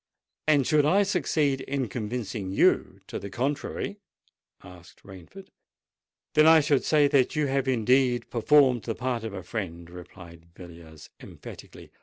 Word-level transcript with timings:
"And 0.47 0.65
should 0.65 0.83
I 0.83 1.03
succeed 1.03 1.61
in 1.61 1.87
convincing 1.87 2.49
you 2.49 3.01
to 3.05 3.19
the 3.19 3.29
contrary?" 3.29 3.99
asked 4.63 5.03
Rainford. 5.03 5.49
"Then 6.33 6.47
I 6.47 6.59
should 6.59 6.83
say 6.83 7.07
that 7.09 7.35
you 7.35 7.45
had 7.45 7.67
indeed 7.67 8.27
performed 8.31 8.81
the 8.85 8.95
part 8.95 9.23
of 9.23 9.33
a 9.35 9.43
friend," 9.43 9.87
replied 9.91 10.47
Villiers 10.55 11.11
emphatically. 11.19 11.91